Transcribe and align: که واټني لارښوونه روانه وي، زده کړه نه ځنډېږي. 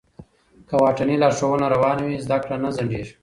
که 0.67 0.73
واټني 0.81 1.15
لارښوونه 1.21 1.65
روانه 1.75 2.03
وي، 2.05 2.17
زده 2.25 2.37
کړه 2.43 2.55
نه 2.63 2.69
ځنډېږي. 2.75 3.13